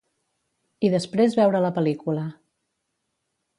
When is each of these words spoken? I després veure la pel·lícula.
I 0.87 0.91
després 0.93 1.37
veure 1.41 1.63
la 1.67 1.71
pel·lícula. 1.77 2.25